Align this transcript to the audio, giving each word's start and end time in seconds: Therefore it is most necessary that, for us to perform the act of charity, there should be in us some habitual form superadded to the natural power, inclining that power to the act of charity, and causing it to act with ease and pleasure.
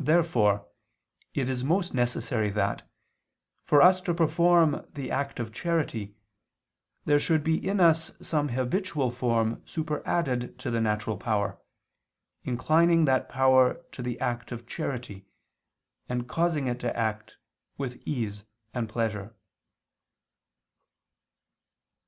Therefore 0.00 0.66
it 1.32 1.48
is 1.48 1.62
most 1.62 1.94
necessary 1.94 2.50
that, 2.50 2.82
for 3.62 3.80
us 3.80 4.00
to 4.00 4.12
perform 4.12 4.84
the 4.94 5.12
act 5.12 5.38
of 5.38 5.52
charity, 5.52 6.16
there 7.04 7.20
should 7.20 7.44
be 7.44 7.54
in 7.56 7.78
us 7.78 8.10
some 8.20 8.48
habitual 8.48 9.12
form 9.12 9.62
superadded 9.64 10.58
to 10.58 10.72
the 10.72 10.80
natural 10.80 11.16
power, 11.16 11.60
inclining 12.42 13.04
that 13.04 13.28
power 13.28 13.74
to 13.92 14.02
the 14.02 14.18
act 14.18 14.50
of 14.50 14.66
charity, 14.66 15.24
and 16.08 16.28
causing 16.28 16.66
it 16.66 16.80
to 16.80 16.96
act 16.96 17.36
with 17.76 18.02
ease 18.04 18.42
and 18.74 18.88
pleasure. 18.88 19.36